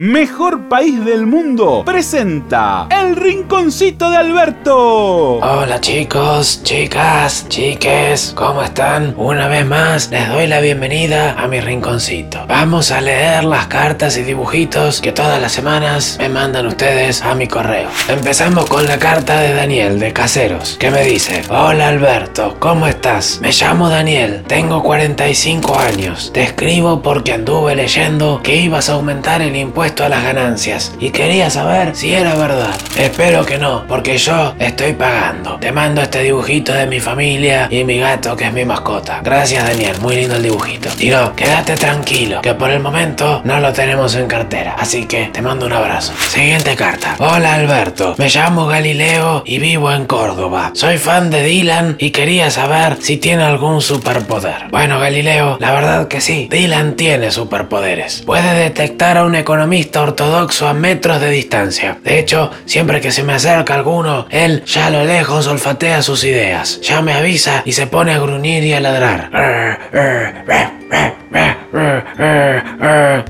[0.00, 5.40] Mejor País del Mundo presenta El Rinconcito de Alberto.
[5.40, 9.12] Hola chicos, chicas, chiques, ¿cómo están?
[9.16, 12.46] Una vez más les doy la bienvenida a mi rinconcito.
[12.46, 17.34] Vamos a leer las cartas y dibujitos que todas las semanas me mandan ustedes a
[17.34, 17.88] mi correo.
[18.08, 23.40] Empezamos con la carta de Daniel de Caseros, que me dice, Hola Alberto, ¿cómo estás?
[23.42, 26.30] Me llamo Daniel, tengo 45 años.
[26.32, 31.10] Te escribo porque anduve leyendo que ibas a aumentar el impuesto a las ganancias y
[31.10, 32.74] quería saber si era verdad.
[32.96, 35.56] Espero que no, porque yo estoy pagando.
[35.56, 39.20] Te mando este dibujito de mi familia y mi gato que es mi mascota.
[39.24, 40.90] Gracias Daniel, muy lindo el dibujito.
[41.10, 44.76] No, quédate tranquilo, que por el momento no lo tenemos en cartera.
[44.78, 46.12] Así que te mando un abrazo.
[46.28, 47.16] Siguiente carta.
[47.18, 50.70] Hola Alberto, me llamo Galileo y vivo en Córdoba.
[50.74, 54.68] Soy fan de Dylan y quería saber si tiene algún superpoder.
[54.70, 58.22] Bueno Galileo, la verdad que sí, Dylan tiene superpoderes.
[58.26, 61.98] Puede detectar a un economista ortodoxo a metros de distancia.
[62.02, 66.24] De hecho, siempre que se me acerca alguno, él ya a lo lejos olfatea sus
[66.24, 66.80] ideas.
[66.80, 69.30] Ya me avisa y se pone a gruñir y a ladrar.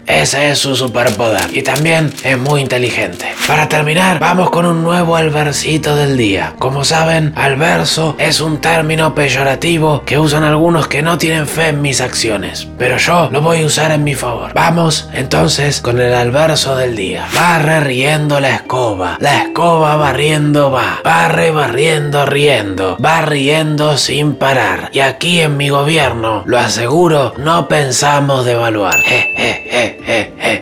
[0.06, 1.56] Ese es su superpoder.
[1.56, 3.27] Y también es muy inteligente.
[3.46, 6.55] Para terminar, vamos con un nuevo alversito del día.
[6.58, 11.82] Como saben, alverso es un término peyorativo que usan algunos que no tienen fe en
[11.82, 12.68] mis acciones.
[12.78, 14.52] Pero yo lo voy a usar en mi favor.
[14.55, 17.27] Vamos entonces con el alverso del día.
[17.34, 19.16] Barre riendo la escoba.
[19.20, 21.00] La escoba barriendo va.
[21.02, 22.96] Barre barriendo riendo.
[23.05, 24.90] Va riendo sin parar.
[24.92, 29.03] Y aquí en mi gobierno, lo aseguro, no pensamos devaluar.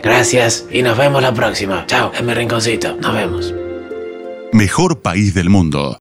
[0.01, 1.85] Gracias y nos vemos la próxima.
[1.85, 2.95] Chao, en mi rinconcito.
[2.95, 3.53] Nos vemos.
[4.53, 5.95] Mejor país del mundo.